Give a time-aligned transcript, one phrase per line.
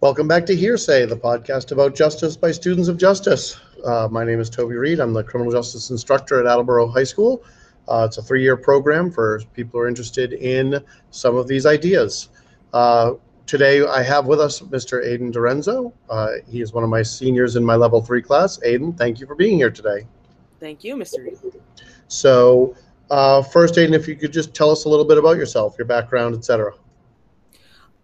[0.00, 3.58] Welcome back to Hearsay, the podcast about justice by students of justice.
[3.84, 5.00] Uh, my name is Toby Reed.
[5.00, 7.42] I'm the criminal justice instructor at Attleboro High School.
[7.88, 11.66] Uh, it's a three year program for people who are interested in some of these
[11.66, 12.28] ideas.
[12.72, 13.14] Uh,
[13.46, 15.04] today, I have with us Mr.
[15.04, 15.92] Aiden Dorenzo.
[16.08, 18.56] Uh, he is one of my seniors in my level three class.
[18.58, 20.06] Aiden, thank you for being here today.
[20.60, 21.24] Thank you, Mr.
[21.24, 21.60] Reed.
[22.06, 22.76] So,
[23.10, 25.88] uh, first, Aiden, if you could just tell us a little bit about yourself, your
[25.88, 26.72] background, etc.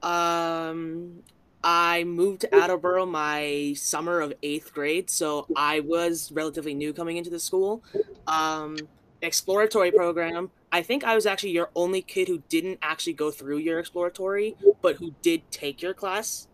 [0.03, 1.23] Um,
[1.65, 7.17] I moved to Attleboro my summer of eighth grade, so I was relatively new coming
[7.17, 7.83] into the school.
[8.27, 8.77] Um,
[9.23, 10.51] exploratory program.
[10.71, 14.57] I think I was actually your only kid who didn't actually go through your exploratory,
[14.83, 16.49] but who did take your class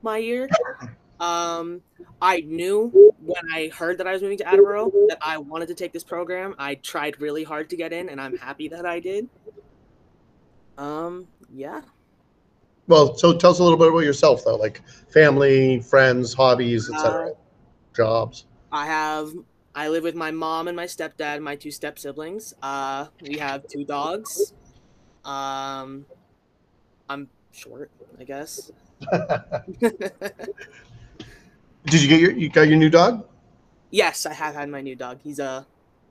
[0.00, 0.48] my year.
[1.20, 1.82] Um,
[2.22, 5.74] I knew when I heard that I was moving to Attleboro that I wanted to
[5.74, 6.54] take this program.
[6.58, 9.28] I tried really hard to get in, and I'm happy that I did.
[10.78, 11.82] Um, yeah.
[12.88, 17.30] Well, so tell us a little bit about yourself, though, like family, friends, hobbies, etc.,
[17.30, 17.34] Uh,
[17.94, 18.44] jobs.
[18.70, 19.32] I have
[19.74, 22.54] I live with my mom and my stepdad, my two step siblings.
[22.62, 24.52] Uh, we have two dogs.
[25.24, 26.06] Um,
[27.08, 28.70] I'm short, I guess.
[29.80, 30.02] Did
[32.02, 33.26] you get your you got your new dog?
[33.90, 35.18] yes, I have had my new dog.
[35.22, 35.66] He's a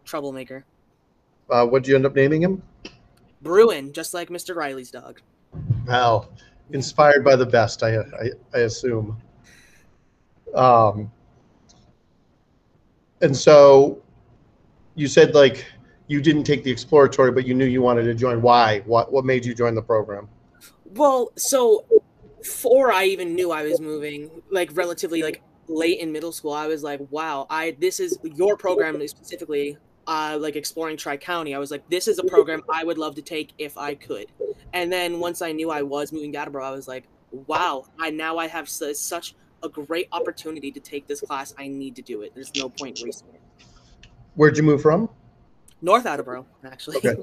[0.05, 0.65] troublemaker.
[1.49, 2.63] Uh, what did you end up naming him?
[3.41, 4.55] Bruin, just like Mr.
[4.55, 5.21] Riley's dog.
[5.85, 6.29] Well,
[6.71, 9.21] inspired by the best, I I, I assume.
[10.53, 11.11] Um,
[13.21, 14.01] and so
[14.95, 15.65] you said like
[16.07, 18.41] you didn't take the exploratory, but you knew you wanted to join.
[18.41, 18.79] Why?
[18.85, 20.29] What what made you join the program?
[20.85, 21.85] Well, so
[22.39, 26.67] before I even knew I was moving, like relatively like late in middle school, I
[26.67, 29.77] was like, wow, I this is your program specifically
[30.07, 31.55] uh like exploring Tri County.
[31.55, 34.27] I was like, this is a program I would love to take if I could.
[34.73, 38.09] And then once I knew I was moving to Attleboro, I was like, wow, I
[38.09, 41.53] now I have su- such a great opportunity to take this class.
[41.57, 42.33] I need to do it.
[42.35, 43.41] There's no point wasting it.
[44.35, 45.09] Where'd you move from?
[45.81, 46.97] North Attleboro, actually.
[46.97, 47.15] Okay.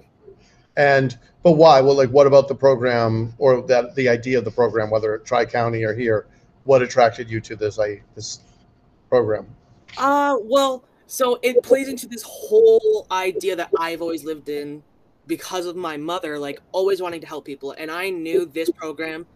[0.76, 1.80] And but why?
[1.80, 5.24] Well, like what about the program or that the idea of the program, whether at
[5.24, 6.26] Tri County or here,
[6.64, 8.40] what attracted you to this I this
[9.10, 9.46] program?
[9.98, 14.82] Uh, well, so it plays into this whole idea that I've always lived in
[15.26, 17.72] because of my mother, like always wanting to help people.
[17.72, 19.26] And I knew this program,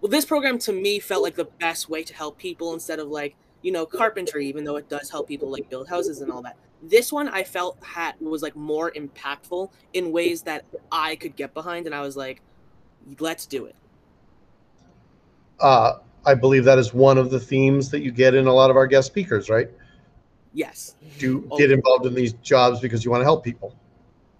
[0.00, 3.08] well, this program to me felt like the best way to help people instead of
[3.08, 6.42] like, you know, carpentry, even though it does help people like build houses and all
[6.42, 6.56] that.
[6.80, 11.52] This one I felt had was like more impactful in ways that I could get
[11.54, 11.86] behind.
[11.86, 12.40] And I was like,
[13.18, 13.74] let's do it.
[15.58, 15.94] Uh,
[16.24, 18.76] I believe that is one of the themes that you get in a lot of
[18.76, 19.68] our guest speakers, right?
[20.56, 20.94] Yes.
[21.18, 23.76] You get involved in these jobs because you want to help people,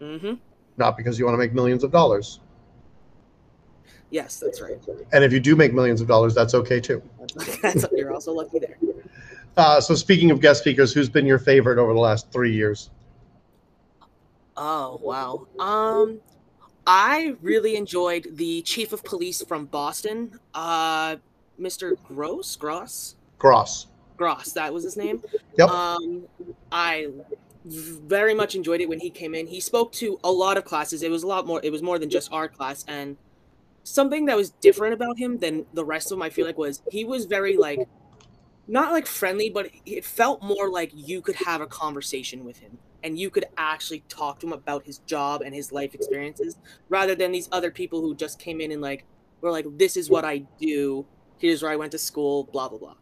[0.00, 0.34] Mm-hmm.
[0.78, 2.41] not because you want to make millions of dollars.
[4.09, 4.78] Yes, that's right.
[5.12, 7.03] And if you do make millions of dollars, that's okay too.
[7.60, 8.78] That's, you're also lucky there.
[9.59, 12.88] Uh, so speaking of guest speakers, who's been your favorite over the last three years?
[14.56, 15.47] Oh wow.
[15.62, 16.21] Um
[16.87, 21.16] I really enjoyed the chief of police from Boston, uh
[21.60, 21.97] Mr.
[22.09, 23.88] Gross, Gross, Gross.
[24.16, 25.22] Gross, that was his name.
[25.59, 25.69] Yep.
[25.69, 26.25] Um
[26.72, 27.09] I
[27.65, 29.47] very much enjoyed it when he came in.
[29.47, 31.03] He spoke to a lot of classes.
[31.03, 33.16] It was a lot more it was more than just our class and
[33.82, 36.82] something that was different about him than the rest of them I feel like was
[36.91, 37.88] he was very like
[38.69, 42.78] not like friendly, but it felt more like you could have a conversation with him
[43.05, 46.56] and you could actually talk to him about his job and his life experiences
[46.88, 49.05] rather than these other people who just came in and like
[49.41, 51.06] were like, this is what I do,
[51.38, 52.94] here's where I went to school, blah blah blah.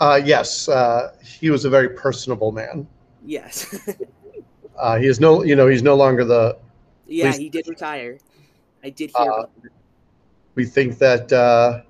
[0.00, 2.86] Uh, yes, uh, he was a very personable man.
[3.24, 3.74] Yes.
[4.78, 6.54] Uh, he is no, you know, he's no longer the.
[7.06, 8.18] yeah, he did retire.
[8.84, 9.50] I did hear Uh, about.
[10.54, 11.32] We think that.
[11.32, 11.80] Uh,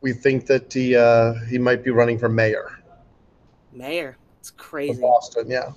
[0.00, 2.78] we think that he uh, he might be running for mayor
[3.74, 4.16] Mayor.
[4.40, 4.98] It's of crazy.
[5.02, 5.50] Boston.
[5.50, 5.72] Yeah.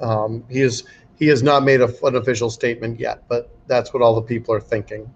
[0.00, 0.84] Um, he is.
[1.18, 4.54] He has not made a, an official statement yet, but that's what all the people
[4.54, 5.12] are thinking.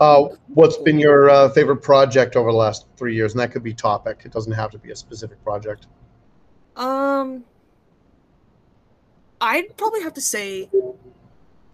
[0.00, 3.32] Uh, what's been your uh, favorite project over the last three years?
[3.32, 4.22] And that could be topic.
[4.24, 5.86] It doesn't have to be a specific project.
[6.76, 7.44] Um,
[9.40, 10.70] I'd probably have to say,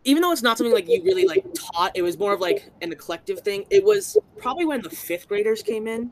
[0.05, 2.71] even though it's not something like you really like taught, it was more of like
[2.81, 3.67] an collective thing.
[3.69, 6.11] It was probably when the fifth graders came in.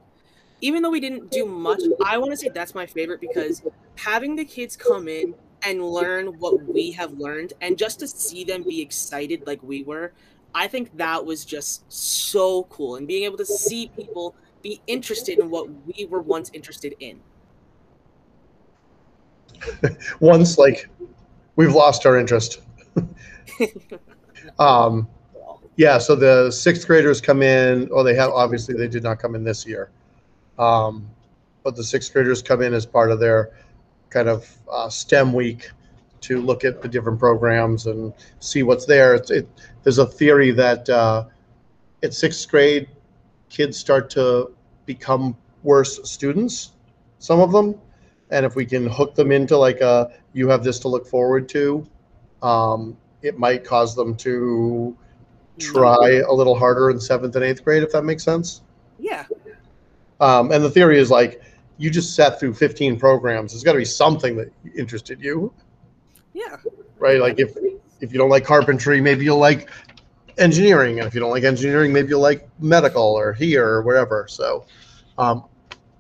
[0.60, 3.62] Even though we didn't do much, I want to say that's my favorite because
[3.96, 8.44] having the kids come in and learn what we have learned, and just to see
[8.44, 10.12] them be excited like we were,
[10.54, 12.96] I think that was just so cool.
[12.96, 17.20] And being able to see people be interested in what we were once interested in.
[20.20, 20.88] Once, like,
[21.56, 22.60] we've lost our interest.
[24.58, 25.08] um,
[25.76, 29.34] Yeah, so the sixth graders come in, oh, they have, obviously, they did not come
[29.34, 29.90] in this year.
[30.58, 31.08] Um,
[31.62, 33.50] But the sixth graders come in as part of their
[34.10, 35.70] kind of uh, STEM week
[36.22, 39.14] to look at the different programs and see what's there.
[39.14, 39.48] It's- It,
[39.82, 41.24] there's a theory that uh,
[42.02, 42.88] at sixth grade,
[43.48, 44.52] kids start to
[44.86, 46.72] become worse students,
[47.18, 47.74] some of them.
[48.30, 51.48] And if we can hook them into like a, you have this to look forward
[51.50, 51.86] to,
[52.42, 54.96] um, it might cause them to
[55.58, 58.62] try a little harder in seventh and eighth grade, if that makes sense.
[58.98, 59.26] Yeah.
[60.20, 61.42] Um, and the theory is like,
[61.78, 63.52] you just sat through 15 programs.
[63.52, 65.52] There's got to be something that interested you,
[66.32, 66.56] Yeah.
[66.98, 67.20] right?
[67.20, 67.56] Like if
[68.00, 69.68] if you don't like carpentry, maybe you'll like
[70.38, 74.26] engineering, and if you don't like engineering, maybe you'll like medical or here or wherever.
[74.28, 74.66] So,
[75.18, 75.44] um,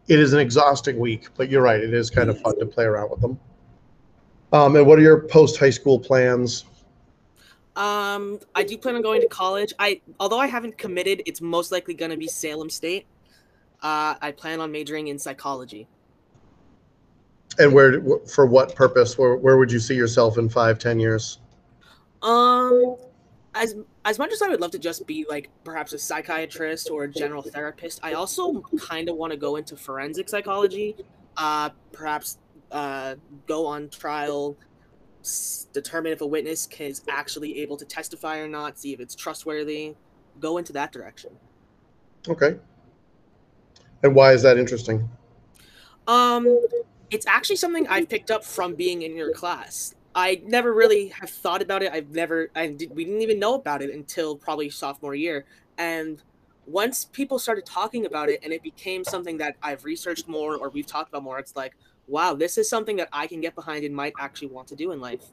[0.08, 1.80] it is an exhausting week, but you're right.
[1.80, 3.38] It is kind of fun to play around with them.
[4.52, 6.64] Um, and what are your post high school plans?
[7.74, 9.72] Um, I do plan on going to college.
[9.78, 13.06] I although I haven't committed, it's most likely going to be Salem State.
[13.82, 15.88] Uh, I plan on majoring in psychology.
[17.58, 19.18] And where, for what purpose?
[19.18, 21.38] Where, where would you see yourself in five, ten years?
[22.22, 22.96] Um,
[23.54, 27.04] as as much as I would love to just be like perhaps a psychiatrist or
[27.04, 30.96] a general therapist, I also kind of want to go into forensic psychology.
[31.36, 32.38] Uh, perhaps
[32.70, 33.16] uh,
[33.46, 34.56] go on trial,
[35.20, 39.14] s- determine if a witness is actually able to testify or not, see if it's
[39.14, 39.94] trustworthy.
[40.40, 41.30] Go into that direction.
[42.28, 42.58] Okay.
[44.02, 45.08] And why is that interesting?
[46.06, 46.58] Um,
[47.12, 49.94] it's actually something I've picked up from being in your class.
[50.14, 51.92] I never really have thought about it.
[51.92, 55.44] I've never, I did, we didn't even know about it until probably sophomore year.
[55.76, 56.22] And
[56.66, 60.70] once people started talking about it and it became something that I've researched more or
[60.70, 61.74] we've talked about more, it's like,
[62.08, 64.92] wow, this is something that I can get behind and might actually want to do
[64.92, 65.24] in life.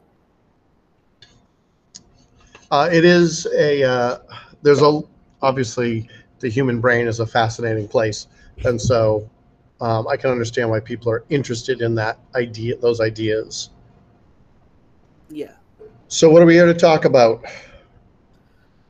[2.72, 4.18] Uh, it is a, uh,
[4.62, 5.02] there's a,
[5.42, 6.10] obviously,
[6.40, 8.28] the human brain is a fascinating place.
[8.66, 9.30] And so
[9.81, 13.70] um, I can understand why people are interested in that idea, those ideas.
[15.30, 15.54] Yeah.
[16.08, 17.46] So, what are we here to talk about?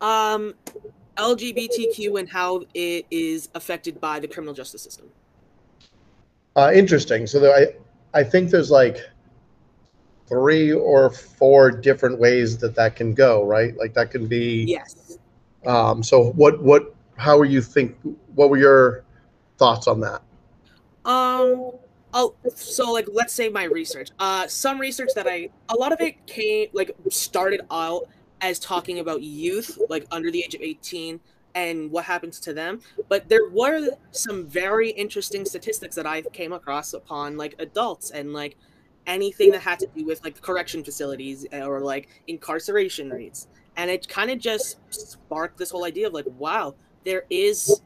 [0.01, 0.56] Um,
[1.18, 5.09] LGBTQ and how it is affected by the criminal justice system.
[6.56, 7.27] Uh, interesting.
[7.27, 8.97] So, there, I, I think there's like
[10.27, 13.77] three or four different ways that that can go, right?
[13.77, 14.65] Like that can be.
[14.68, 15.18] Yes.
[15.68, 17.95] Um, so, what, what, how are you think?
[18.33, 19.03] What were your
[19.57, 20.21] thoughts on that?
[21.09, 21.71] Um.
[22.11, 24.09] Oh, so like, let's say my research.
[24.17, 28.07] Uh, some research that I, a lot of it came like started out
[28.41, 31.19] as talking about youth, like under the age of eighteen,
[31.53, 32.81] and what happens to them.
[33.09, 38.33] But there were some very interesting statistics that I came across upon like adults and
[38.33, 38.57] like
[39.05, 43.47] anything that had to do with like correction facilities or like incarceration rates.
[43.77, 46.73] And it kind of just sparked this whole idea of like, wow,
[47.05, 47.81] there is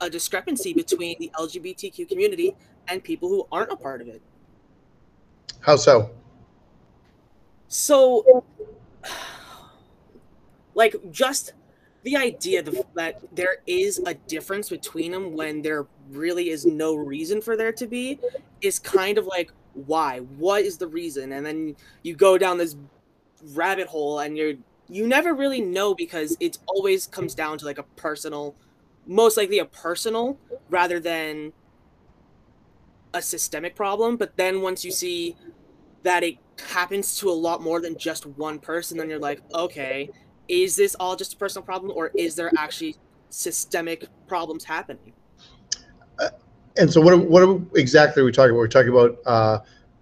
[0.00, 2.56] a discrepancy between the LGBTQ community
[2.88, 4.22] and people who aren't a part of it.
[5.60, 6.10] How so?
[7.68, 8.44] So,
[10.74, 11.52] like, just
[12.02, 12.62] the idea
[12.94, 17.72] that there is a difference between them when there really is no reason for there
[17.72, 18.18] to be
[18.62, 20.18] is kind of like, why?
[20.18, 21.32] What is the reason?
[21.32, 22.76] And then you go down this
[23.54, 24.54] rabbit hole and you're
[24.88, 28.56] you never really know because it always comes down to like a personal
[29.06, 30.38] most likely a personal
[30.68, 31.52] rather than
[33.14, 34.16] a systemic problem.
[34.16, 35.36] But then once you see
[36.02, 36.36] that it
[36.68, 40.10] happens to a lot more than just one person, then you're like, okay,
[40.48, 42.96] is this all just a personal problem or is there actually
[43.30, 45.12] systemic problems happening?
[46.76, 48.58] And so, what what exactly are we talking about?
[48.58, 49.58] We're talking about uh,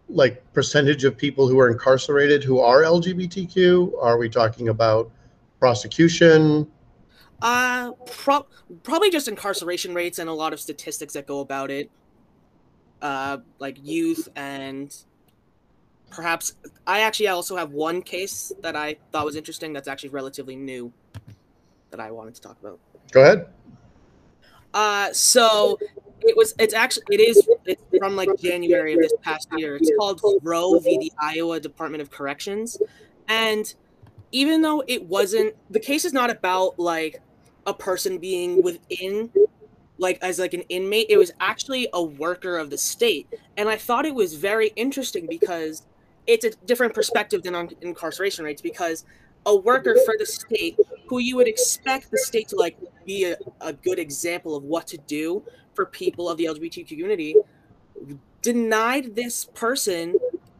[0.08, 3.92] like percentage of people who are incarcerated who are LGBTQ.
[4.02, 5.10] Are we talking about
[5.60, 6.66] prosecution?
[7.40, 8.46] Uh, pro-
[8.82, 11.90] probably just incarceration rates and a lot of statistics that go about it.
[13.00, 14.96] Uh, like youth and
[16.10, 16.54] perhaps
[16.86, 20.92] I actually also have one case that I thought was interesting that's actually relatively new
[21.90, 22.78] that I wanted to talk about.
[23.12, 23.46] Go ahead.
[24.74, 25.78] Uh, so
[26.20, 29.76] it was it's actually it is it's from like January of this past year.
[29.76, 30.98] It's called Roe v.
[30.98, 32.80] the Iowa Department of Corrections,
[33.28, 33.72] and
[34.32, 37.20] even though it wasn't the case is not about like
[37.68, 39.30] a person being within
[39.98, 43.28] like as like an inmate it was actually a worker of the state.
[43.56, 45.82] And i thought it was very interesting because
[46.26, 49.04] it's a different perspective than on incarceration rates because
[49.46, 53.36] a worker for the state who you would expect the state to like be a,
[53.60, 55.42] a good example of what to do
[55.74, 57.34] for people of the lgbtq community
[58.42, 60.14] denied this person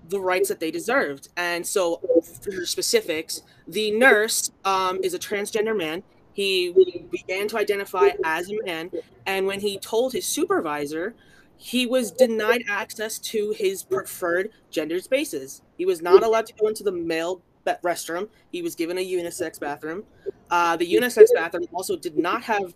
[0.09, 1.29] the rights that they deserved.
[1.37, 2.00] And so
[2.43, 6.03] for specifics the nurse um, is a transgender man
[6.38, 8.92] he began to identify as a man.
[9.26, 11.16] And when he told his supervisor,
[11.57, 15.62] he was denied access to his preferred gender spaces.
[15.76, 17.42] He was not allowed to go into the male
[17.83, 18.28] restroom.
[18.52, 20.04] He was given a unisex bathroom.
[20.49, 22.73] Uh, the unisex bathroom also did not have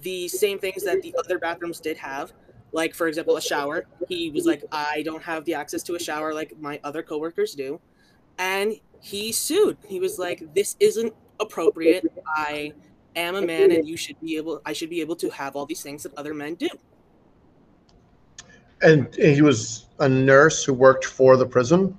[0.00, 2.32] the same things that the other bathrooms did have.
[2.72, 3.84] Like, for example, a shower.
[4.08, 7.54] He was like, I don't have the access to a shower like my other coworkers
[7.54, 7.82] do.
[8.38, 9.76] And he sued.
[9.86, 12.10] He was like, This isn't appropriate.
[12.26, 12.72] I
[13.16, 15.66] am a man and you should be able I should be able to have all
[15.66, 16.68] these things that other men do.
[18.82, 21.96] And he was a nurse who worked for the prison?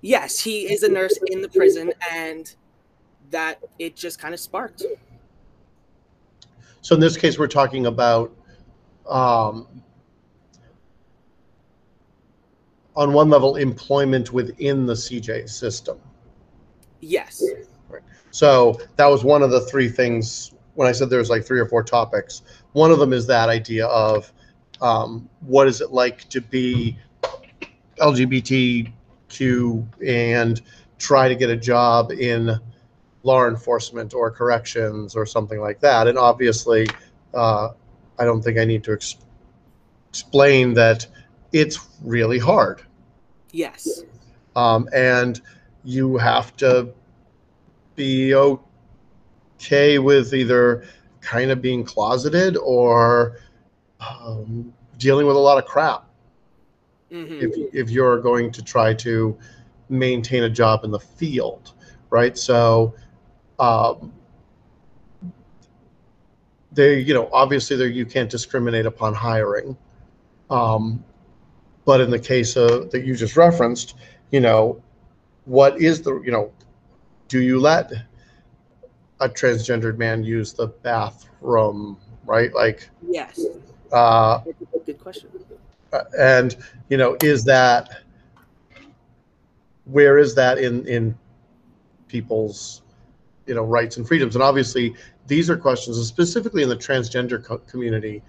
[0.00, 2.54] Yes, he is a nurse in the prison and
[3.30, 4.84] that it just kind of sparked.
[6.80, 8.32] So in this case, we're talking about
[9.08, 9.66] um,
[12.94, 15.98] on one level employment within the CJ system.
[17.00, 17.42] Yes.
[18.30, 21.66] So that was one of the three things when I said there's like three or
[21.66, 22.42] four topics.
[22.70, 24.32] One of them is that idea of
[24.80, 26.96] um, what is it like to be
[27.96, 28.92] LGBTQ
[30.06, 30.62] and
[30.96, 32.60] try to get a job in
[33.24, 36.06] law enforcement or corrections or something like that.
[36.06, 36.86] And obviously,
[37.34, 37.70] uh,
[38.16, 39.16] I don't think I need to ex-
[40.10, 41.08] explain that
[41.50, 42.82] it's really hard.
[43.50, 44.04] Yes.
[44.54, 45.40] Um, and
[45.82, 46.94] you have to
[47.96, 48.62] be okay
[49.98, 50.84] with either
[51.20, 53.38] kind of being closeted or
[54.00, 56.04] um, dealing with a lot of crap
[57.10, 57.42] Mhm.
[57.42, 59.36] if, if you're going to try to
[59.88, 61.72] maintain a job in the field,
[62.10, 62.36] right?
[62.36, 62.94] So,
[63.58, 64.12] um,
[66.72, 69.76] they, you know, obviously there you can't discriminate upon hiring.
[70.50, 71.02] Um,
[71.84, 73.94] but in the case of that you just referenced,
[74.30, 74.82] you know,
[75.46, 76.52] what is the, you know,
[77.28, 77.92] do you let
[79.20, 82.52] a transgendered man use the bathroom, right?
[82.54, 83.40] Like, Yes.
[83.92, 85.30] uh, That's a good question.
[85.92, 86.56] uh, and
[86.90, 88.02] you know is that
[89.86, 91.16] where is that in in
[92.08, 92.82] people's
[93.46, 94.94] you know rights and freedoms and obviously
[95.26, 98.22] these are questions and specifically in the transgender co- community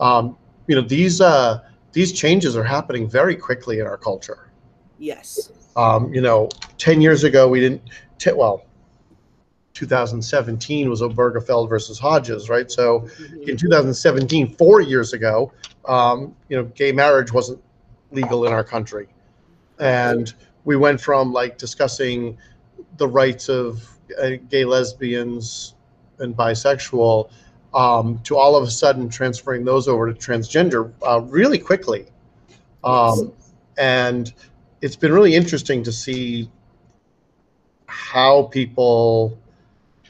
[0.00, 0.36] um,
[0.66, 1.60] you know these uh
[1.92, 4.50] these changes are happening very quickly in our culture
[4.98, 5.50] Yes.
[5.76, 7.80] um, you know 10 years ago we didn't
[8.18, 8.64] t- well
[9.76, 12.70] 2017 was obergefell versus hodges right?
[12.70, 13.48] So Mhm.
[13.48, 15.52] in 2017, four years ago,
[15.84, 17.60] um, you know, gay marriage wasn't
[18.10, 19.06] legal in our country,
[19.78, 20.32] and
[20.64, 22.38] we went from like discussing
[22.96, 23.86] the rights of
[24.22, 25.74] uh, gay lesbians
[26.20, 27.28] and bisexual
[27.74, 32.06] um, to all of a sudden transferring those over to transgender uh, really quickly,
[32.82, 33.30] um,
[33.76, 34.32] and
[34.80, 36.50] it's been really interesting to see
[37.86, 39.38] how people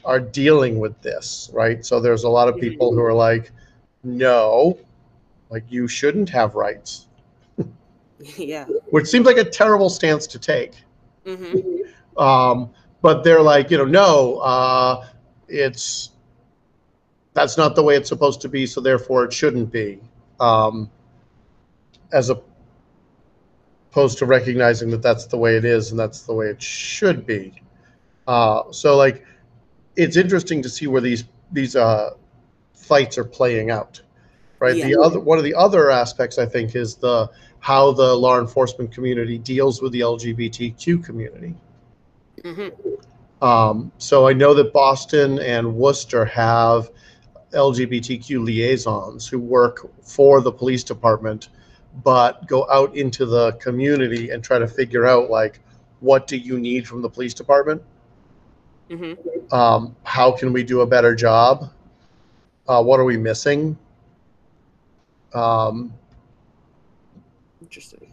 [0.07, 1.85] are dealing with this, right?
[1.85, 3.51] So there's a lot of people who are like,
[4.03, 4.79] no,
[5.49, 7.07] like you shouldn't have rights,
[8.37, 8.65] yeah.
[8.89, 10.73] which seems like a terrible stance to take.
[11.25, 11.59] hmm
[12.17, 12.71] Um,
[13.01, 15.05] but they're like, you know, no, uh,
[15.49, 16.11] it's
[17.33, 19.99] that's not the way it's supposed to be, so therefore it shouldn't be.
[20.39, 20.89] Um,
[22.13, 22.31] as
[23.91, 27.25] opposed to recognizing that that's the way it is and that's the way it should
[27.25, 27.61] be.
[28.25, 29.25] Uh, so like,
[29.97, 32.11] it's interesting to see where these these uh,
[32.73, 34.01] fights are playing out,
[34.59, 34.75] right?
[34.75, 38.91] The other one of the other aspects I think is the how the law enforcement
[38.91, 41.55] community deals with the LGBTQ community.
[42.45, 42.69] hmm
[43.41, 46.89] Um, so I know that Boston and Worcester have
[47.53, 51.49] LGBTQ liaisons who work for the police department,
[52.03, 55.59] but go out into the community and try to figure out like,
[55.99, 57.81] what do you need from the police department?
[58.89, 59.13] Hmm
[59.51, 61.69] Um, how can we do a better job?
[62.67, 63.77] Uh, what are we missing?
[65.33, 65.93] Um,
[67.61, 68.11] Interesting.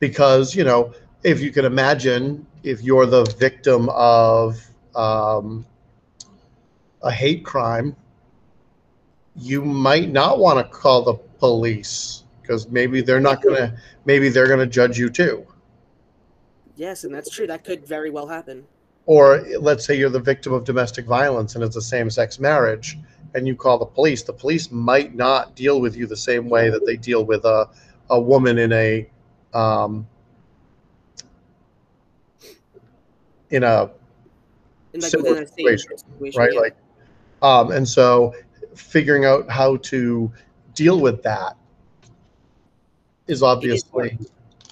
[0.00, 0.92] because you know
[1.22, 4.60] if you can imagine if you're the victim of
[4.94, 5.64] um,
[7.02, 7.94] a hate crime
[9.36, 14.28] you might not want to call the police because maybe they're not going to maybe
[14.28, 15.46] they're going to judge you too
[16.76, 17.46] Yes, and that's true.
[17.46, 18.66] That could very well happen.
[19.06, 22.98] Or let's say you're the victim of domestic violence and it's a same-sex marriage
[23.34, 26.70] and you call the police the police might not deal with you the same way
[26.70, 27.68] that they deal with a,
[28.10, 29.08] a woman in a
[29.54, 30.06] um,
[33.50, 33.90] in a
[34.92, 36.60] And like Similar situation, situation, right yeah.
[36.60, 36.76] like
[37.42, 38.34] um, and so
[38.74, 40.32] figuring out how to
[40.74, 41.56] deal with that
[43.26, 44.18] is obviously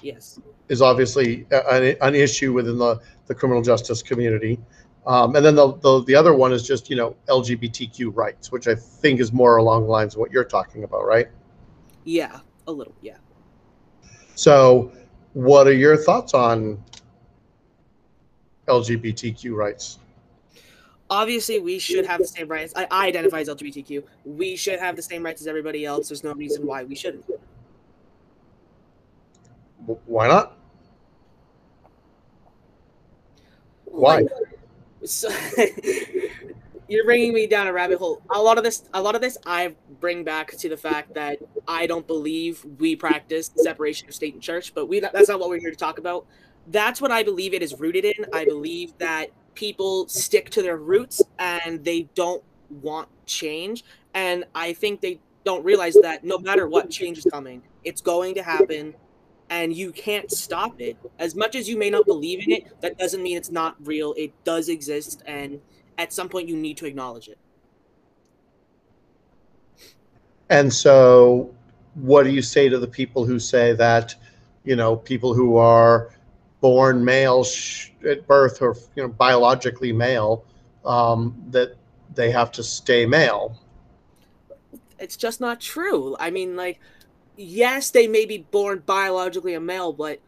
[0.01, 0.39] yes.
[0.69, 2.99] is obviously an, an issue within the,
[3.31, 4.59] the criminal justice community
[5.07, 8.67] Um, and then the, the the other one is just you know LGBTQ rights, which
[8.67, 11.27] I think is more along the lines of what you're talking about, right?
[12.03, 12.93] Yeah, a little.
[13.01, 13.17] Yeah.
[14.35, 14.91] So,
[15.33, 16.83] what are your thoughts on
[18.67, 19.97] LGBTQ rights?
[21.09, 22.73] Obviously, we should have the same rights.
[22.75, 24.03] I, I identify as LGBTQ.
[24.23, 26.09] We should have the same rights as everybody else.
[26.09, 27.25] There's no reason why we shouldn't.
[30.05, 30.60] Why not?
[33.91, 34.25] Why?
[35.05, 35.29] So,
[36.87, 38.21] you're bringing me down a rabbit hole.
[38.29, 41.39] A lot of this, a lot of this, I bring back to the fact that
[41.67, 44.73] I don't believe we practice the separation of state and church.
[44.73, 46.25] But we that's not what we're here to talk about.
[46.67, 48.25] That's what I believe it is rooted in.
[48.33, 53.83] I believe that people stick to their roots and they don't want change.
[54.13, 58.35] And I think they don't realize that no matter what change is coming, it's going
[58.35, 58.93] to happen
[59.51, 60.97] and you can't stop it.
[61.19, 64.15] As much as you may not believe in it, that doesn't mean it's not real.
[64.17, 65.59] It does exist, and
[65.97, 67.37] at some point, you need to acknowledge it.
[70.49, 71.53] And so,
[71.95, 74.15] what do you say to the people who say that,
[74.63, 76.15] you know, people who are
[76.61, 77.45] born male
[78.07, 80.45] at birth or you know biologically male,
[80.85, 81.75] um, that
[82.15, 83.57] they have to stay male?
[84.97, 86.15] It's just not true.
[86.19, 86.79] I mean, like,
[87.37, 90.19] yes, they may be born biologically a male, but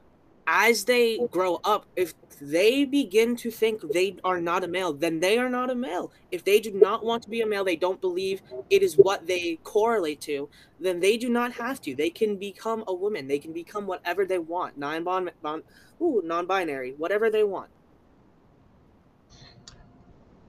[0.48, 5.20] as they grow up, if they begin to think they are not a male, then
[5.20, 6.12] they are not a male.
[6.32, 9.26] If they do not want to be a male, they don't believe it is what
[9.26, 11.96] they correlate to, then they do not have to.
[11.96, 13.28] They can become a woman.
[13.28, 14.78] They can become whatever they want.
[14.78, 15.64] Non-bon, bon,
[16.02, 17.70] ooh, non-binary, whatever they want.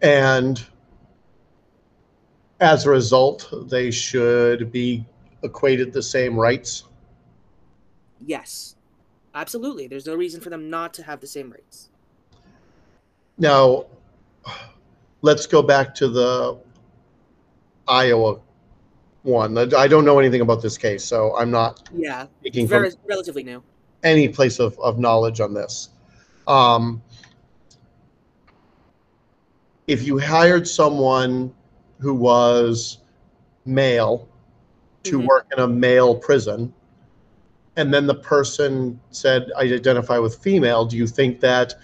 [0.02, 0.64] And
[2.60, 5.06] as a result, they should be
[5.44, 6.84] equated the same rights.
[8.26, 8.76] Yes,
[9.34, 9.86] absolutely.
[9.86, 11.90] There's no reason for them not to have the same rights.
[13.38, 13.86] Now,
[15.22, 16.58] let's go back to the
[17.86, 18.40] Iowa
[19.22, 19.56] one.
[19.74, 23.42] I don't know anything about this case, so I'm not Yeah, speaking from very relatively
[23.44, 23.62] new.
[24.02, 25.90] any place of, of knowledge on this.
[26.46, 27.02] Um,
[29.86, 31.52] if you hired someone
[31.98, 32.98] who was
[33.66, 34.28] male
[35.04, 35.26] to Mhm.
[35.26, 36.72] work in a male prison,
[37.76, 41.74] and then the person said, I identify with female, do you think that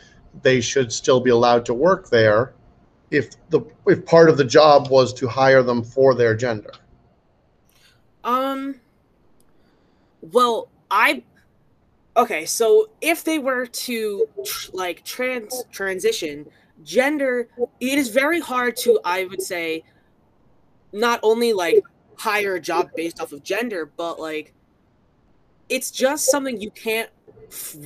[0.43, 2.55] they should still be allowed to work there
[3.11, 6.73] if the if part of the job was to hire them for their gender?
[8.23, 8.81] Um.
[10.21, 11.23] Well, I.
[12.17, 16.47] Okay, so if they were to tr- like trans transition
[16.85, 17.49] gender,
[17.81, 19.83] it is very hard to I would say,
[20.93, 21.83] not only like
[22.21, 24.53] hire a job based off of gender, but like,
[25.71, 27.09] it's just something you can't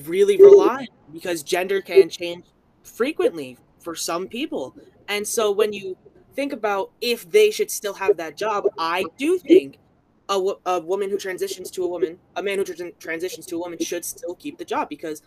[0.04, 2.44] really rely on because gender can change
[2.82, 4.74] frequently for some people,
[5.08, 5.96] and so when you
[6.34, 9.78] think about if they should still have that job, I do think
[10.28, 13.58] a, a woman who transitions to a woman, a man who tran- transitions to a
[13.58, 15.22] woman should still keep the job because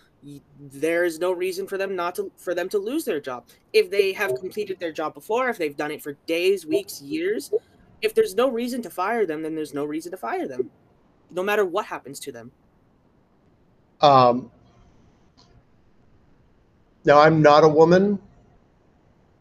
[0.59, 3.45] there is no reason for them not to for them to lose their job.
[3.73, 7.53] If they have completed their job before, if they've done it for days, weeks, years,
[8.01, 10.69] if there's no reason to fire them, then there's no reason to fire them,
[11.31, 12.51] no matter what happens to them.
[14.01, 14.51] Um,
[17.05, 18.19] now, I'm not a woman,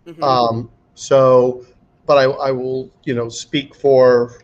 [0.06, 0.22] Mhm.
[0.22, 1.66] Um, so,
[2.06, 4.40] but I, I will, you know, speak for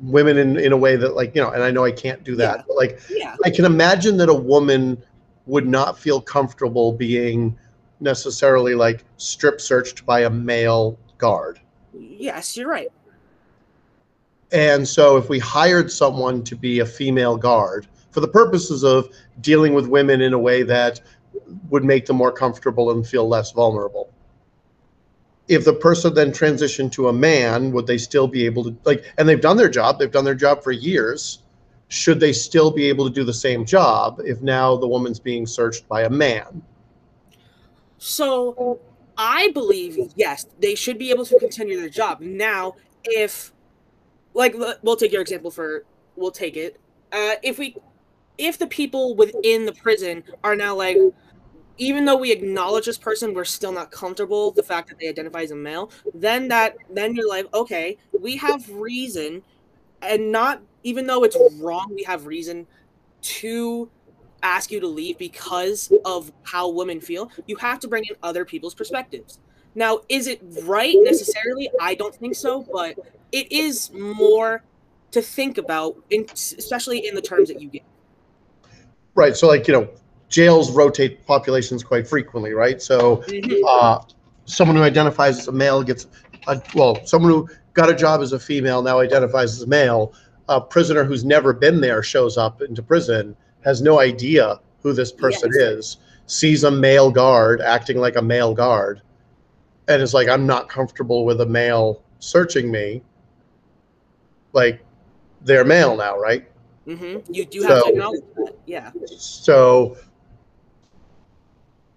[0.00, 2.34] women in, in a way that like, you know, and I know I can't do
[2.36, 2.62] that, Yeah.
[2.66, 5.00] but like, yeah, I can imagine that a woman
[5.46, 7.56] would not feel comfortable being
[8.00, 11.60] necessarily like strip searched by a male guard.
[11.92, 12.92] yes, you're right.
[14.52, 19.08] And so if we hired someone to be a female guard for the purposes of
[19.40, 21.00] dealing with women in a way that
[21.68, 24.12] would make them more comfortable and feel less vulnerable.
[25.48, 29.04] If the person then transitioned to a man, would they still be able to like
[29.18, 31.40] and they've done their job, they've done their job for years.
[31.88, 35.46] Should they still be able to do the same job if now the woman's being
[35.46, 36.62] searched by a man?
[37.98, 38.80] So
[39.16, 42.20] I believe yes, they should be able to continue their job.
[42.20, 42.74] Now,
[43.04, 43.52] if
[44.34, 45.84] like we'll take your example for
[46.16, 46.80] we'll take it.
[47.12, 47.76] Uh, if we
[48.38, 50.96] if the people within the prison are now like
[51.76, 55.42] even though we acknowledge this person we're still not comfortable the fact that they identify
[55.42, 59.42] as a male then that then you're like okay we have reason
[60.02, 62.66] and not even though it's wrong we have reason
[63.22, 63.88] to
[64.44, 68.44] ask you to leave because of how women feel you have to bring in other
[68.44, 69.40] people's perspectives
[69.74, 72.96] now is it right necessarily i don't think so but
[73.32, 74.62] it is more
[75.10, 76.26] to think about in,
[76.58, 77.82] especially in the terms that you get
[79.14, 79.36] Right.
[79.36, 79.88] So like, you know,
[80.28, 82.82] jails rotate populations quite frequently, right?
[82.82, 83.62] So Mhm.
[83.66, 83.98] uh,
[84.46, 86.06] someone who identifies as a male gets,
[86.48, 90.12] a, well, someone who got a job as a female now identifies as a male.
[90.48, 95.10] A prisoner who's never been there shows up into prison, has no idea who this
[95.12, 95.62] person Yes.
[95.68, 95.96] is,
[96.26, 99.00] sees a male guard acting like a male guard,
[99.88, 103.02] and is like, I'm not comfortable with a male searching me.
[104.52, 104.84] Like,
[105.42, 106.48] they're male now, right?
[106.86, 107.32] Mm-hmm.
[107.32, 108.54] You do have So- to acknowledge that.
[108.66, 108.90] Yeah.
[109.06, 109.96] So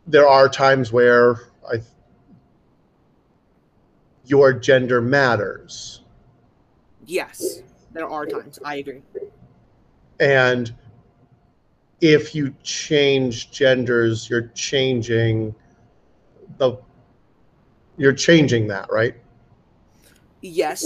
[0.05, 1.81] there are times where I
[4.25, 6.01] your gender matters.
[7.05, 7.61] Yes.
[7.93, 8.59] There are times.
[8.63, 9.01] I agree.
[10.19, 10.73] And
[12.01, 15.53] if you change genders, you're changing
[16.57, 16.77] the
[17.97, 19.15] you're changing that, right?
[20.41, 20.85] Yes.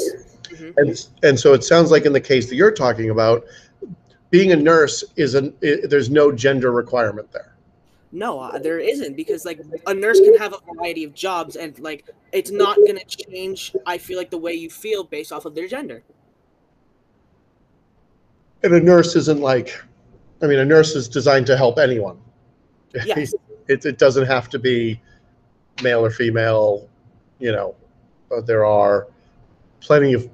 [0.58, 3.44] hmm And and so it sounds like in the case that you're talking about,
[4.30, 7.56] being a nurse isn't i there's no gender requirement there.
[8.14, 11.78] No, uh, there isn't because like a nurse can have a variety of jobs and
[11.80, 13.74] like it's not gonna change.
[13.86, 16.04] I feel like the way you feel based off of their gender.
[18.64, 19.82] And a nurse isn't like,
[20.42, 22.18] I mean, a nurse is designed to help anyone.
[22.94, 23.34] Yes.
[23.68, 25.00] it, it doesn't have to be
[25.84, 26.90] male or female,
[27.40, 27.76] you know,
[28.30, 29.08] but there are
[29.80, 30.30] plenty of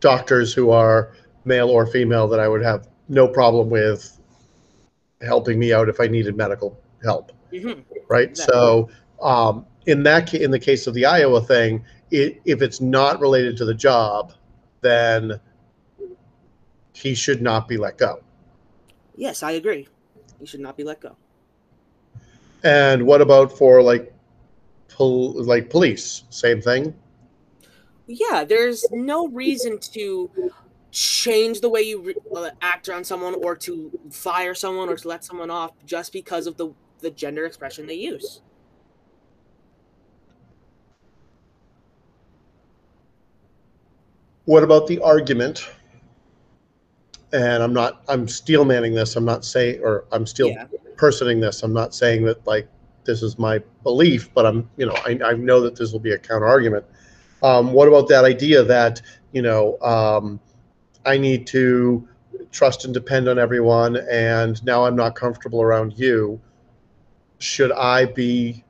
[0.00, 1.12] doctors who are
[1.44, 4.18] male or female that I would have no problem with
[5.22, 7.72] helping me out if I needed medical help hmm
[8.08, 8.30] right?
[8.30, 8.54] Exactly.
[8.54, 8.88] So
[9.20, 13.56] um, in that in the case of the Iowa thing, it, if it's not related
[13.58, 14.32] to the job,
[14.80, 15.40] then
[16.92, 18.20] he should not be let go.
[19.18, 19.88] Yes, I agree.
[20.40, 21.16] You should not be let go.
[22.62, 24.12] And what about for like
[24.88, 26.22] pol- like police?
[26.30, 26.94] Same thing.
[28.06, 30.30] Yeah, there's no reason to
[30.92, 35.08] change the way you re- uh, act around someone or to fire someone or to
[35.08, 38.40] let someone off just because of the the gender expression they use.
[44.44, 45.68] What about the argument?
[47.32, 48.02] And I'm not.
[48.08, 49.16] I'm steel manning this.
[49.16, 50.64] I'm not saying, or I'm still Yeah.
[50.96, 51.62] personing this.
[51.62, 52.68] I'm not saying that like
[53.04, 56.12] this is my belief, but I'm, you know, I, I know that this will be
[56.12, 56.84] a counter argument.
[57.42, 59.00] Um, what about that idea that,
[59.32, 60.38] you know, um,
[61.06, 62.06] I need to
[62.50, 66.40] trust and depend on everyone, and now I'm not comfortable around you.
[67.38, 68.64] Should I be,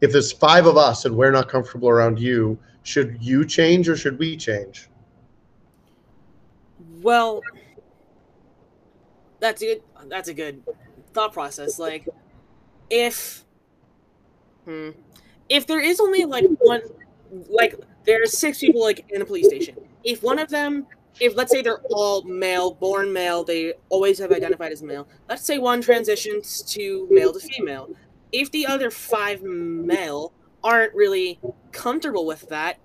[0.00, 3.96] if there's five of us and we're not comfortable around you, should you change or
[3.96, 4.88] should we change?
[7.02, 7.42] Well,
[9.40, 9.82] that's a good.
[10.08, 10.62] That's a good
[11.12, 11.78] thought process.
[11.78, 12.08] Like,
[12.90, 13.44] if,
[14.64, 14.90] hmm,
[15.48, 16.82] if there is only like one,
[17.48, 19.76] like there's six people like in a police station.
[20.04, 20.86] If one of them,
[21.20, 25.08] if let's say they're all male, born male, they always have identified as male.
[25.28, 27.90] Let's say one transitions to male to female.
[28.32, 30.32] If the other five male
[30.62, 31.40] aren't really
[31.72, 32.78] comfortable with that,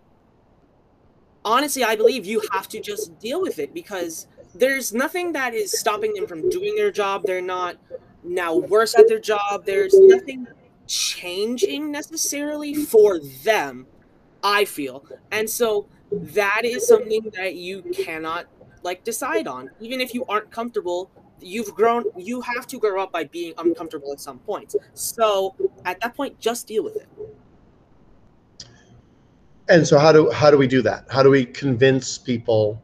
[1.45, 5.77] honestly, I believe you have to just deal with it because there's nothing that is
[5.77, 7.23] stopping them from doing their job.
[7.25, 7.77] They're not
[8.23, 9.65] now worse at their job.
[9.65, 10.47] There's nothing
[10.87, 13.87] changing necessarily for them,
[14.43, 15.05] I feel.
[15.31, 18.45] And so that is something that you cannot
[18.83, 19.71] like decide on.
[19.79, 24.11] Even if you aren't comfortable, you've grown you have to grow up by being uncomfortable
[24.11, 24.75] at some point.
[24.93, 27.07] So at that point just deal with it.
[29.69, 31.05] And so how do how do we do that?
[31.09, 32.81] How do we convince people?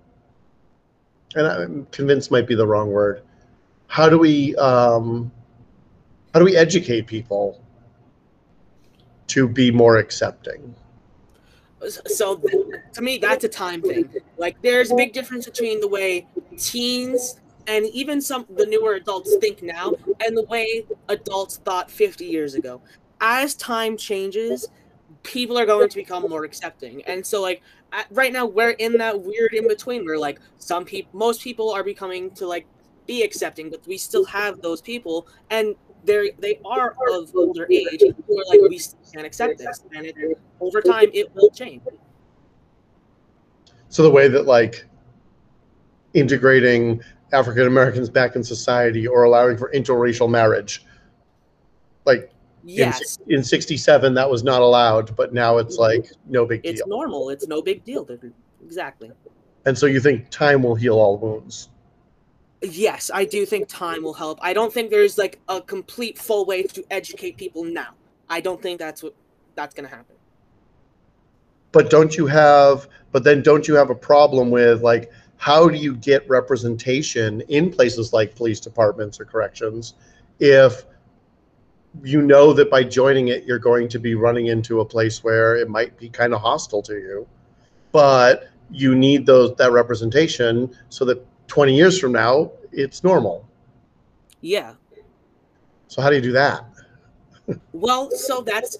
[1.36, 3.22] And I, convince might be the wrong word.
[3.88, 5.32] How do we um,
[6.34, 7.62] how do we educate people
[9.28, 10.76] to be more accepting?
[11.88, 12.36] so
[12.94, 17.40] to me that's a time thing like there's a big difference between the way teens
[17.68, 19.94] and even some the newer adults think now
[20.26, 22.82] and the way adults thought 50 years ago
[23.22, 24.68] as time changes
[25.24, 27.04] people are going to become more accepting.
[27.04, 30.86] And so like at, right now we're in that weird in between where like some
[30.86, 32.66] people most people are becoming to like
[33.08, 38.02] be accepting but we still have those people and they're they are of older age
[38.02, 38.80] who are like we
[39.14, 39.84] can't accept this.
[39.94, 40.16] And it,
[40.62, 41.82] over time it will change.
[43.90, 44.86] So the way that like
[46.14, 47.02] integrating
[47.34, 50.86] African Americans back in society or allowing for interracial marriage,
[52.06, 52.32] like
[52.64, 53.20] yes.
[53.28, 56.04] in '67 that was not allowed, but now it's mm-hmm.
[56.04, 56.86] like no big it's deal.
[56.86, 58.08] It's normal it's no big deal
[58.64, 59.12] exactly.
[59.66, 61.70] And so you think time will heal all wounds?
[62.62, 64.40] yes i do think time will help.
[64.42, 67.94] I don't think there's like a complete full way to educate people now.
[68.30, 69.16] I don't think that's what
[69.56, 70.16] that's gonna happen.
[71.72, 75.78] But don't you have but then don't you have a problem with like how do
[75.78, 79.94] you get representation in places like police departments or corrections
[80.40, 80.84] if
[82.04, 85.56] you know that by joining it you're going to be running into a place where
[85.56, 87.28] it might be kind of hostile to you.
[87.92, 93.48] But you need those that representation so that 20 years from now it's normal.
[94.42, 94.74] Yeah.
[95.88, 96.66] so how do you do that?
[97.74, 98.78] Well, so that's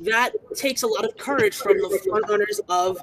[0.00, 3.00] that takes a lot of courage from the front runners of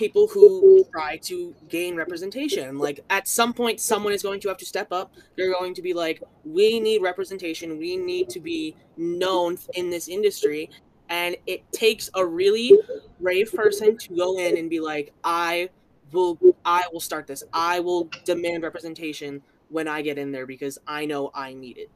[0.00, 2.78] people who try to gain representation.
[2.78, 5.12] Like at some point, someone is going to have to step up.
[5.36, 7.76] They're going to be like, "We need representation.
[7.76, 10.70] We need to be known in this industry."
[11.10, 12.78] And it takes a really
[13.20, 15.68] brave person to go in and be like, "I
[16.12, 17.44] will, I will start this.
[17.52, 21.90] I will demand representation when I get in there because I know I need it,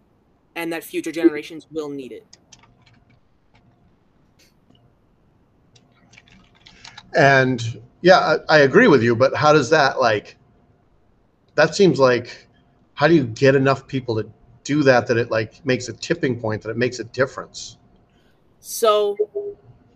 [0.54, 2.26] and that future generations will need it."
[7.16, 10.36] And yeah, I, I agree with you, but how does that like?
[11.54, 12.48] That seems like,
[12.94, 14.28] how do you get enough people to
[14.64, 17.78] do that that it like makes a tipping point that it makes a difference?
[18.58, 19.16] So,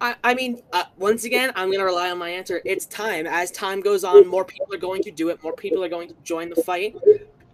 [0.00, 2.60] I, I mean, uh, once again, I'm going to rely on my answer.
[2.64, 3.26] It's time.
[3.26, 5.42] As time goes on, more people are going to do it.
[5.42, 6.94] More people are going to join the fight.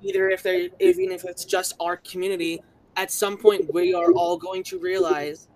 [0.03, 2.61] Either if they're, even if it's just our community,
[2.97, 5.49] at some point we are all going to realize,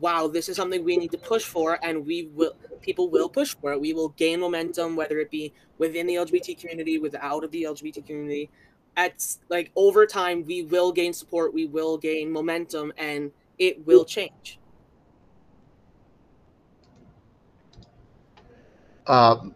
[0.00, 2.54] wow, this is something we need to push for, and we will.
[2.80, 3.80] People will push for it.
[3.80, 8.06] We will gain momentum, whether it be within the LGBT community, without of the LGBT
[8.06, 8.50] community.
[8.96, 11.54] At like over time, we will gain support.
[11.54, 14.58] We will gain momentum, and it will change.
[19.06, 19.54] Um,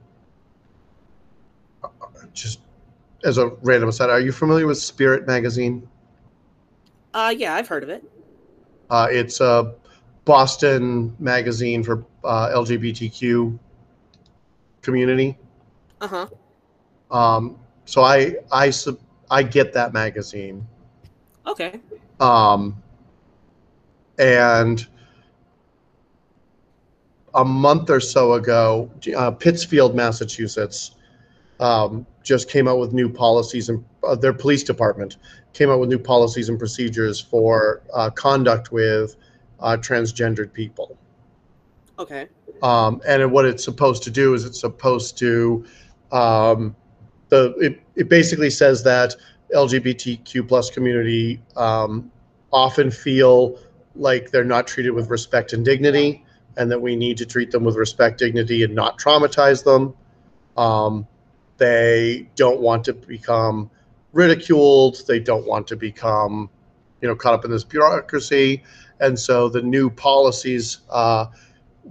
[2.32, 2.60] just
[3.24, 5.88] as a random aside, are you familiar with Spirit Magazine?
[7.14, 8.02] Uh, yeah, I've heard of it.
[8.90, 9.74] Uh, it's a
[10.24, 13.58] Boston magazine for uh, LGBTQ
[14.80, 15.38] community.
[16.00, 16.26] Uh huh.
[17.10, 18.98] Um, so I I sub,
[19.30, 20.66] I get that magazine.
[21.46, 21.80] Okay.
[22.20, 22.80] Um,
[24.18, 24.86] and
[27.34, 30.92] a month or so ago, uh, Pittsfield, Massachusetts,
[31.60, 35.16] um, just came out with new policies and uh, their police department
[35.52, 39.16] came out with new policies and procedures for uh, conduct with
[39.62, 40.98] uh, transgendered people.
[41.98, 42.28] Okay.
[42.62, 45.64] Um, and what it's supposed to do is it's supposed to
[46.10, 46.76] um,
[47.28, 49.16] the it, it basically says that
[49.54, 52.10] LGBTQ plus community um,
[52.52, 53.58] often feel
[53.94, 56.24] like they're not treated with respect and dignity,
[56.56, 59.94] and that we need to treat them with respect, dignity, and not traumatize them.
[60.56, 61.06] Um,
[61.58, 63.70] they don't want to become
[64.12, 65.02] ridiculed.
[65.06, 66.50] They don't want to become,
[67.00, 68.62] you know, caught up in this bureaucracy.
[69.02, 71.26] And so the new policies, uh,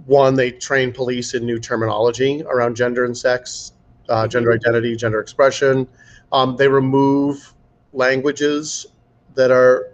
[0.06, 3.72] one, they train police in new terminology around gender and sex,
[4.08, 5.86] uh, gender identity, gender expression.
[6.32, 7.52] Um, they remove
[7.92, 8.86] languages
[9.34, 9.92] that are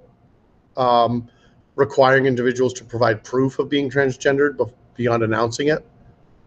[0.76, 1.28] um,
[1.74, 5.85] requiring individuals to provide proof of being transgendered beyond announcing it.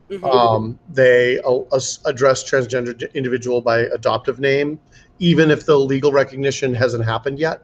[0.09, 0.23] Mhm.
[0.23, 4.79] Um, they uh, address transgender individual by adoptive name,
[5.19, 7.61] even if the legal recognition hasn't happened yet.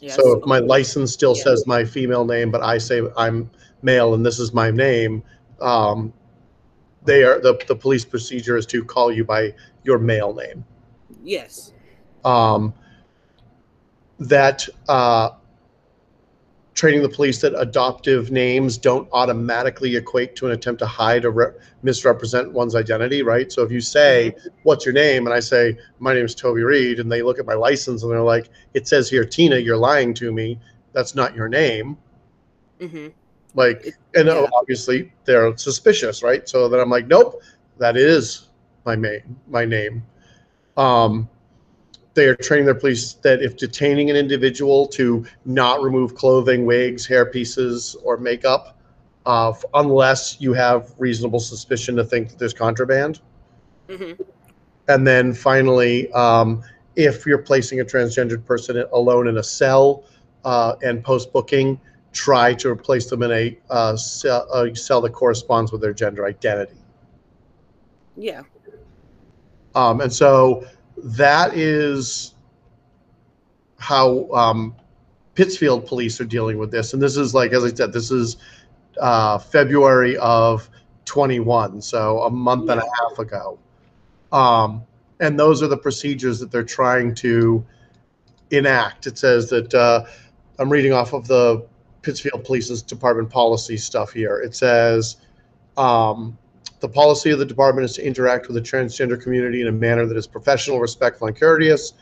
[0.00, 0.16] Yes.
[0.16, 1.42] So if my license still Yeah.
[1.42, 3.50] says my female name, but I say I'm
[3.82, 5.22] male and this is my name,
[5.60, 6.12] um,
[7.04, 10.64] they are the, the police procedure is to call you by your male name.
[11.22, 11.72] yes.
[12.24, 12.74] Um,
[14.18, 15.30] that uh,
[16.74, 21.30] training the police that adoptive names don't automatically equate to an attempt to hide or
[21.30, 21.52] re-
[21.82, 23.50] misrepresent one's identity, right?
[23.52, 27.00] So if you say, "What's your name?" and I say, "My name is Toby Reed,"
[27.00, 30.14] and they look at my license and they're like, "It says here Tina, you're lying
[30.14, 30.58] to me.
[30.92, 31.96] That's not your name."
[32.80, 33.08] hmm
[33.54, 34.46] Like, and yeah.
[34.54, 36.48] obviously they're suspicious, right?
[36.48, 37.42] So then I'm like, "Nope,
[37.78, 38.48] that is
[38.86, 39.36] my name.
[39.48, 40.02] My name."
[40.76, 41.28] Um,
[42.20, 47.06] they are training their police that if detaining an individual to not remove clothing, wigs,
[47.06, 48.78] hair pieces, or makeup,
[49.24, 53.20] uh, unless you have reasonable suspicion to think that there's contraband.
[53.88, 54.12] hmm
[54.86, 56.62] And then finally, um,
[56.94, 60.04] if you're placing a transgendered person alone in a cell
[60.44, 61.80] uh, and post booking,
[62.12, 66.26] try to place them in a, uh, cell, a cell that corresponds with their gender
[66.26, 66.82] identity.
[68.14, 68.42] Yeah.
[69.74, 70.66] Um, and so
[71.04, 72.34] that is
[73.78, 74.74] how um,
[75.34, 76.92] Pittsfield police are dealing with this.
[76.92, 78.36] And this is like, as I said, this is
[79.00, 80.68] uh, February of
[81.06, 83.58] 21, so a month and a half ago.
[84.32, 84.84] Um,
[85.20, 87.64] and those are the procedures that they're trying to
[88.50, 89.06] enact.
[89.06, 90.04] It says that uh,
[90.58, 91.66] I'm reading off of the
[92.02, 94.38] Pittsfield Police's Department policy stuff here.
[94.38, 95.16] It says,
[95.76, 96.36] um,
[96.80, 100.06] the policy of the department is to interact with the transgender community in a manner
[100.06, 101.92] that is professional, respectful, and courteous.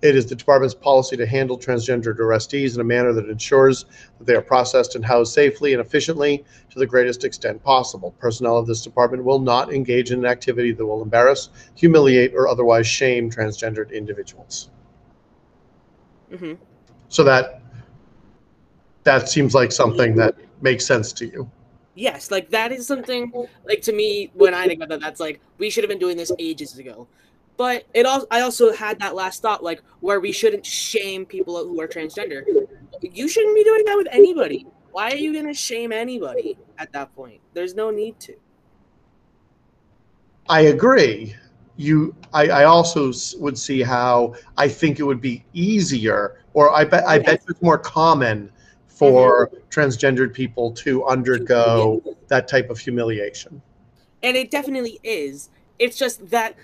[0.00, 3.84] It is the department's policy to handle transgender arrestees in a manner that ensures
[4.18, 8.14] that they are processed and housed safely and efficiently to the greatest extent possible.
[8.20, 12.46] Personnel of this department will not engage in an activity that will embarrass, humiliate, or
[12.46, 14.70] otherwise shame transgendered individuals.
[16.30, 16.52] hmm
[17.08, 17.62] So that
[19.02, 21.50] that seems like something that makes sense to you.
[21.98, 23.32] Yes, like that is something
[23.66, 26.16] like to me when I think about that, that's like we should have been doing
[26.16, 27.08] this ages ago.
[27.56, 31.56] But it also I also had that last thought like where we shouldn't shame people
[31.56, 32.44] who are transgender.
[33.02, 34.64] You shouldn't be doing that with anybody.
[34.92, 37.40] Why are you gonna shame anybody at that point?
[37.52, 38.36] There's no need to.
[40.48, 41.34] I agree.
[41.76, 46.84] You, I, I also would see how I think it would be easier, or I
[46.84, 48.52] bet, I bet it's more common
[48.98, 53.62] for transgendered people to undergo that type of humiliation.
[54.22, 55.50] And it definitely is.
[55.78, 56.56] It's just that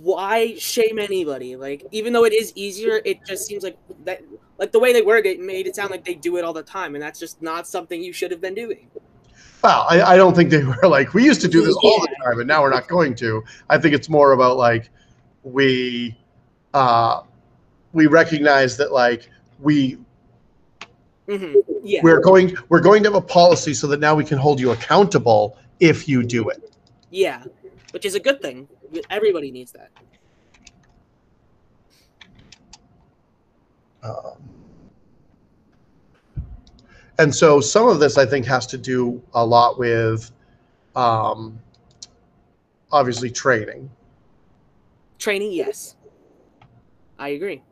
[0.00, 1.56] why shame anybody?
[1.56, 4.22] Like even though it is easier, it just seems like that
[4.58, 6.62] like the way they word it made it sound like they do it all the
[6.62, 8.88] time, and that's just not something you should have been doing.
[9.62, 12.14] Well, I, I don't think they were like, we used to do this all the
[12.24, 13.42] time, and now we're not going to.
[13.68, 14.90] I think it's more about like
[15.42, 16.16] we
[16.74, 17.22] uh,
[17.92, 19.98] we recognize that like we
[21.30, 22.00] hmm Yeah.
[22.02, 24.72] we're going we're going to have a policy so that now we can hold you
[24.72, 26.74] accountable if you do it.
[27.10, 27.44] Yeah,
[27.92, 28.68] which is a good thing.
[29.10, 29.90] Everybody needs that.
[34.02, 34.42] Um,
[37.18, 40.30] and so some of this I think has to do a lot with
[40.96, 41.60] um,
[42.90, 43.88] obviously training.
[45.18, 45.96] Training, yes.
[47.18, 47.62] I agree.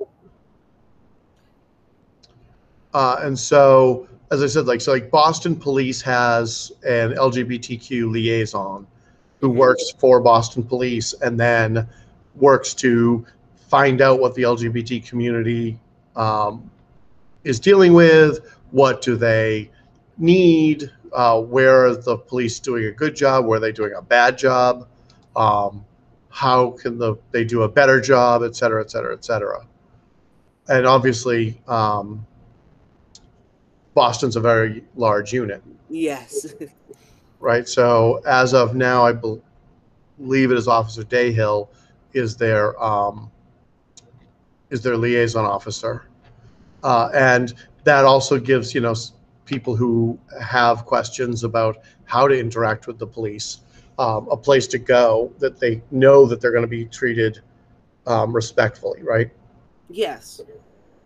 [2.95, 8.87] Uh, and so, as I said, like so, like Boston Police has an LGBTQ liaison
[9.41, 9.57] who Mhm.
[9.57, 11.87] works for Boston Police and then
[12.37, 13.25] works to
[13.69, 15.79] find out what the LGBT community
[16.17, 16.71] um,
[17.45, 18.41] is dealing with.
[18.73, 19.71] What do they
[20.19, 20.91] need?
[21.13, 23.47] Uh, where are the police doing a good job?
[23.47, 24.87] Where are they doing a bad job?
[25.37, 25.85] Um,
[26.31, 29.67] how can the they do a better job, et cetera, et cetera, et cetera.
[30.69, 32.27] And obviously, um,
[33.99, 36.55] Boston's a very large unit, Yes.
[37.41, 37.69] right?
[37.69, 41.69] So as of now, I believe it is Officer Dayhill
[42.13, 43.29] is their um,
[44.71, 46.07] is their liaison officer,
[46.85, 48.95] uh, and that also gives you know
[49.47, 53.63] people who have questions about how to interact with the police
[53.99, 57.41] um, a place to go that they know that they're going to be treated
[58.07, 59.33] um, respectfully, right?
[59.91, 60.41] yes.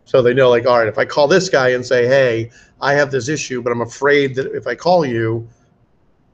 [0.04, 2.94] So they know, like, all right, if I call this guy and say, hey, I
[2.94, 5.48] have this issue, but I'm afraid that if I call you,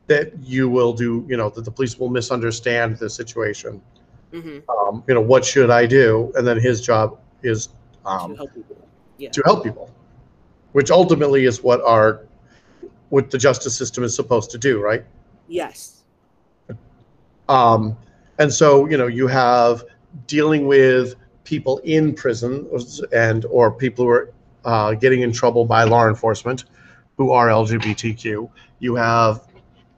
[0.07, 3.81] that you will do, you know, that the police will misunderstand the situation.
[4.33, 6.33] hmm Um, you know, what should I do?
[6.35, 8.77] And then his job is to um, help people.
[9.19, 9.31] Yeah.
[9.31, 9.91] to help people,
[10.73, 12.25] which ultimately is what our
[13.11, 15.05] what the justice system is supposed to do, right?
[15.49, 16.05] Yes.
[17.49, 17.97] Um,
[18.39, 19.85] and so, you know, you have
[20.27, 21.15] dealing with
[21.49, 22.69] people in prison
[23.11, 24.33] and or people who are
[24.67, 26.65] uh, getting in trouble by law enforcement
[27.17, 28.51] who are LGBTQ.
[28.81, 29.49] You have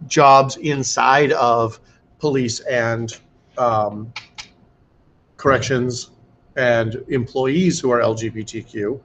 [0.06, 1.80] jobs inside of
[2.20, 3.18] police and
[3.58, 4.12] um,
[5.36, 6.10] corrections
[6.54, 9.00] and employees who are LGBTQ.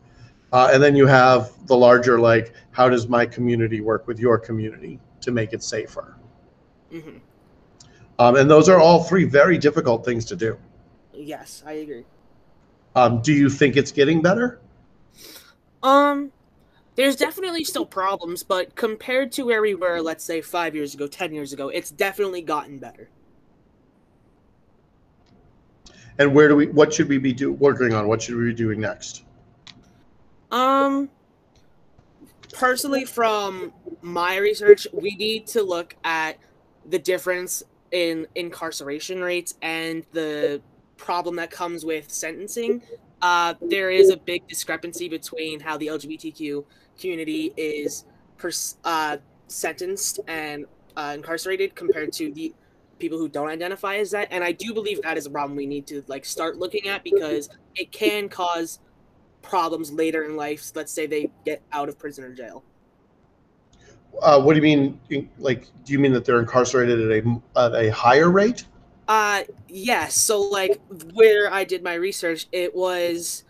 [0.53, 4.37] Uh, and then you have the larger, like, how does my community work with your
[4.37, 6.15] community to make it safer?
[6.91, 7.17] hmm
[8.19, 10.57] Um, and those are all three very difficult things to do.
[11.11, 12.05] Yes, I agree.
[12.95, 14.59] Um, do you think it's getting better?
[15.83, 16.31] Um,
[16.95, 21.07] there's definitely still problems, but compared to where we were, let's say five years ago,
[21.07, 23.09] ten years ago, it's definitely gotten better.
[26.17, 26.67] And where do we?
[26.67, 28.07] What should we be do, working on?
[28.07, 29.23] What should we be doing next?
[30.51, 31.09] Um,
[32.53, 36.37] personally, from my research, we need to look at
[36.85, 40.61] the difference in incarceration rates and the
[40.97, 42.81] problem that comes with sentencing.
[43.21, 46.65] Uh, there is a big discrepancy between how the LGBTQ
[46.99, 48.05] community is
[48.37, 49.17] pers- uh,
[49.47, 50.65] sentenced and
[50.95, 52.53] uh, incarcerated compared to the
[52.99, 54.27] people who don't identify as that.
[54.31, 57.03] And I do believe that is a problem we need to like start looking at
[57.03, 58.79] because it can cause
[59.41, 60.71] problems later in life.
[60.75, 62.63] Let's say they get out of prison or jail.
[64.21, 65.29] Uh, what do you mean?
[65.37, 68.65] Like, do you mean that they're incarcerated at a at a higher rate?
[69.07, 70.15] Uh, yes.
[70.15, 70.81] So, like,
[71.13, 73.43] where I did my research, it was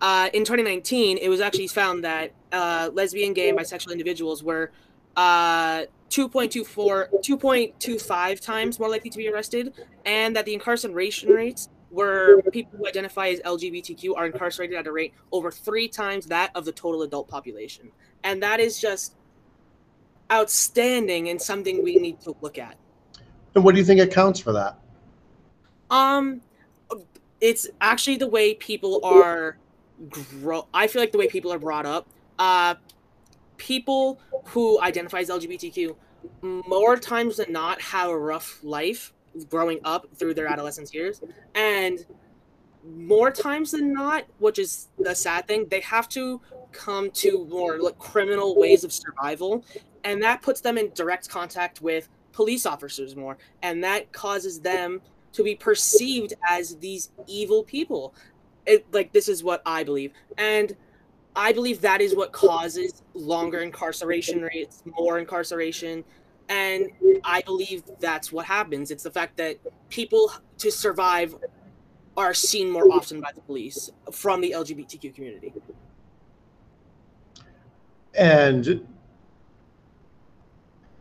[0.00, 4.72] uh, in 2019, it was actually found that uh, lesbian, gay, and bisexual individuals were
[5.16, 9.72] uh, 2.24, 2.25 times more likely to be arrested,
[10.04, 14.92] and that the incarceration rates where people who identify as LGBTQ are incarcerated at a
[14.92, 17.90] rate over three times that of the total adult population.
[18.24, 19.14] And that is just
[20.32, 22.76] outstanding and something we need to look at.
[23.54, 24.78] And what do you think accounts for that?
[25.92, 26.40] Um,
[27.40, 29.58] it's actually the way people are
[30.08, 30.66] grow.
[30.74, 32.08] I feel like the way people are brought up.
[32.38, 32.74] Uh,
[33.58, 35.94] people who identify as LGBTQ
[36.42, 39.12] more times than not have a rough life
[39.48, 41.20] growing up through their adolescence years,
[41.54, 42.06] and
[42.84, 46.40] more times than not, which is the sad thing, they have to
[46.72, 49.64] come to more like criminal ways of survival,
[50.04, 55.00] and that puts them in direct contact with police officers more, and that causes them
[55.32, 58.14] to be perceived as these evil people.
[58.66, 60.76] It, like this is what I believe, and
[61.34, 66.04] I believe that is what causes longer incarceration rates, more incarceration,
[66.48, 66.90] and
[67.24, 68.90] I believe that's what happens.
[68.90, 69.58] It's the fact that
[69.88, 71.34] people to survive
[72.16, 75.52] are seen more often by the police from the LGBTQ community.
[78.14, 78.84] And do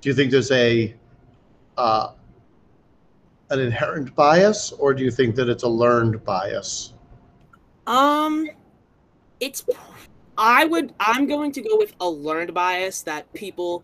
[0.03, 0.95] you think there's a
[1.77, 2.11] uh,
[3.51, 6.93] an inherent bias, or do you think that it's a learned bias?
[7.85, 8.49] Um,
[9.39, 9.65] it's
[10.37, 13.83] I would I'm going to go with a learned bias that people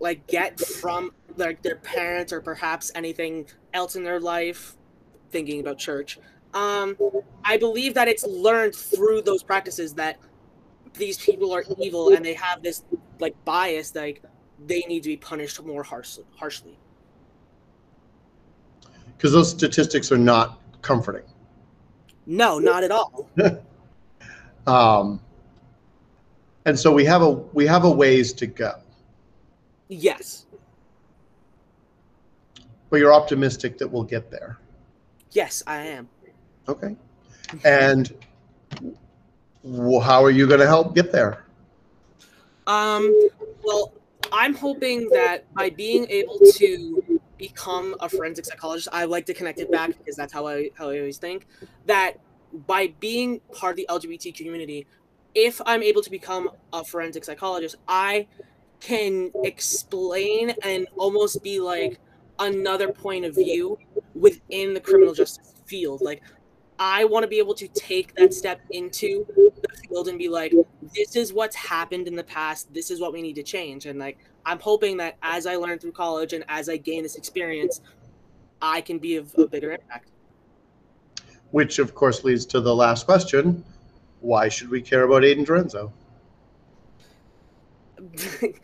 [0.00, 4.76] like get from like their parents or perhaps anything else in their life
[5.30, 6.18] thinking about church
[6.54, 6.96] um
[7.44, 10.16] i believe that it's learned through those practices that
[10.94, 12.82] these people are evil and they have this
[13.20, 14.22] like bias like
[14.66, 16.78] they need to be punished more harsh, harshly
[19.18, 21.24] because those statistics are not comforting
[22.26, 23.28] no not at all
[24.66, 25.20] um
[26.64, 28.72] and so we have a we have a ways to go
[29.88, 30.46] Yes.
[32.90, 34.58] But you're optimistic that we'll get there.
[35.32, 36.08] Yes, I am.
[36.68, 36.96] Okay.
[37.64, 38.14] And
[39.64, 41.44] how are you going to help get there?
[42.66, 43.28] Um,
[43.62, 43.92] well,
[44.32, 49.60] I'm hoping that by being able to become a forensic psychologist, I like to connect
[49.60, 51.46] it back because that's how I how I always think
[51.86, 52.18] that
[52.66, 54.86] by being part of the LGBT community,
[55.34, 58.26] if I'm able to become a forensic psychologist, I
[58.80, 61.98] can explain and almost be like
[62.38, 63.78] another point of view
[64.14, 66.00] within the criminal justice field.
[66.00, 66.22] Like,
[66.78, 70.54] I want to be able to take that step into the field and be like,
[70.94, 72.72] this is what's happened in the past.
[72.72, 73.86] This is what we need to change.
[73.86, 74.18] And like,
[74.48, 77.82] I'm hoping that as I learn through college and as I gain this experience,
[78.62, 80.08] I can be of a bigger impact.
[81.50, 83.62] Which, of course, leads to the last question
[84.20, 85.92] why should we care about Aiden Dorenzo?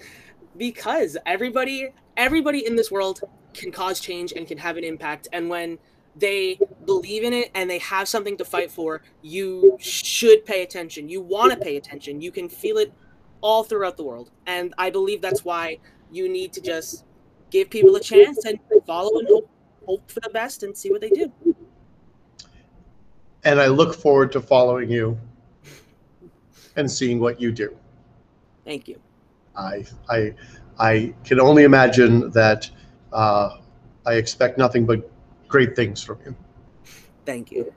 [0.57, 3.21] because everybody everybody in this world
[3.53, 5.79] can cause change and can have an impact and when
[6.17, 11.09] they believe in it and they have something to fight for you should pay attention
[11.09, 12.93] you want to pay attention you can feel it
[13.45, 15.79] all throughout the world and i believe that's why
[16.11, 17.05] you need to just
[17.51, 19.49] give people a chance and follow and hope,
[19.87, 21.31] hope for the best and see what they do
[23.45, 25.17] and i look forward to following you
[26.77, 27.77] and seeing what you do
[28.65, 28.99] thank you
[29.57, 30.35] I, I,
[30.79, 32.71] I can only imagine that
[33.13, 33.59] uh,
[34.07, 35.11] I expect nothing but
[35.49, 36.35] great things from you.
[37.25, 37.73] Thank you.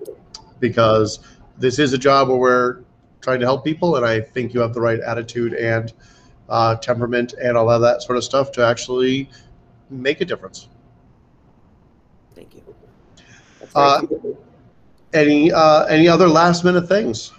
[0.59, 1.19] Because
[1.57, 2.83] this is a job where we're
[3.27, 5.91] trying to help people, and I think you have the right attitude and
[6.47, 9.29] uh, temperament and all of that sort of stuff to actually
[9.89, 10.69] make a difference.
[12.33, 12.63] Thank you.
[13.75, 14.01] Uh,
[15.13, 17.33] any uh, any other last minute things?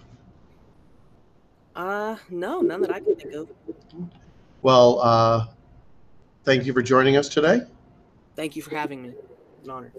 [1.75, 3.49] Uh, no, none that I can think of.
[4.61, 5.47] Well, uh,
[6.45, 7.63] thank you for joining us today.
[8.37, 9.15] Thank you for having me.
[9.57, 9.93] It's an honor.